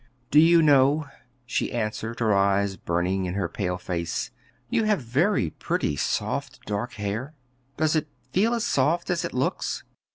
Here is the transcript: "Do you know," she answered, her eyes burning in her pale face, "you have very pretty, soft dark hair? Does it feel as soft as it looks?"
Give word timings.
"Do 0.31 0.39
you 0.39 0.63
know," 0.63 1.05
she 1.45 1.71
answered, 1.71 2.21
her 2.21 2.33
eyes 2.33 2.75
burning 2.75 3.25
in 3.25 3.35
her 3.35 3.47
pale 3.47 3.77
face, 3.77 4.31
"you 4.67 4.85
have 4.85 4.99
very 4.99 5.51
pretty, 5.51 5.95
soft 5.95 6.65
dark 6.65 6.93
hair? 6.93 7.35
Does 7.77 7.95
it 7.95 8.07
feel 8.31 8.55
as 8.55 8.63
soft 8.65 9.11
as 9.11 9.23
it 9.23 9.31
looks?" 9.35 9.83